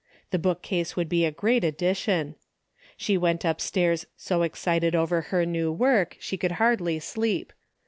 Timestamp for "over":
4.95-5.21